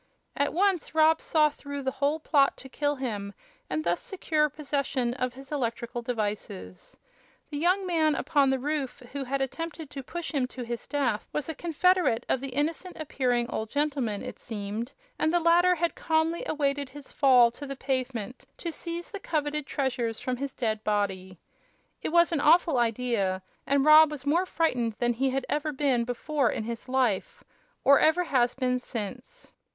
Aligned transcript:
At 0.35 0.51
once 0.51 0.95
Rob 0.95 1.21
saw 1.21 1.51
through 1.51 1.83
the 1.83 1.91
whole 1.91 2.19
plot 2.19 2.57
to 2.57 2.67
kill 2.67 2.95
him 2.95 3.35
and 3.69 3.83
thus 3.83 3.99
secure 3.99 4.49
possession 4.49 5.13
of 5.13 5.35
his 5.35 5.51
electrical 5.51 6.01
devices. 6.01 6.97
The 7.51 7.59
young 7.59 7.85
man 7.85 8.15
upon 8.15 8.49
the 8.49 8.57
roof 8.57 9.03
who 9.11 9.25
had 9.25 9.41
attempted 9.43 9.91
to 9.91 10.01
push 10.01 10.31
him 10.31 10.47
to 10.47 10.63
his 10.63 10.87
death 10.87 11.27
was 11.31 11.47
a 11.49 11.53
confederate 11.53 12.25
of 12.27 12.41
the 12.41 12.49
innocent 12.55 12.97
appearing 12.99 13.47
old 13.51 13.69
gentleman, 13.69 14.23
it 14.23 14.39
seemed, 14.39 14.91
and 15.19 15.31
the 15.31 15.39
latter 15.39 15.75
had 15.75 15.93
calmly 15.93 16.43
awaited 16.47 16.89
his 16.89 17.11
fall 17.13 17.51
to 17.51 17.67
the 17.67 17.75
pavement 17.75 18.45
to 18.57 18.71
seize 18.71 19.11
the 19.11 19.19
coveted 19.19 19.67
treasures 19.67 20.19
from 20.19 20.37
his 20.37 20.55
dead 20.55 20.83
body. 20.83 21.37
It 22.01 22.09
was 22.09 22.31
an 22.31 22.41
awful 22.41 22.79
idea, 22.79 23.43
and 23.67 23.85
Rob 23.85 24.09
was 24.09 24.25
more 24.25 24.47
frightened 24.47 24.93
than 24.93 25.13
he 25.13 25.29
had 25.29 25.45
ever 25.47 25.71
been 25.71 26.05
before 26.05 26.49
in 26.49 26.63
his 26.63 26.89
life 26.89 27.43
or 27.83 27.99
ever 27.99 28.23
has 28.23 28.55
been 28.55 28.79
since. 28.79 29.53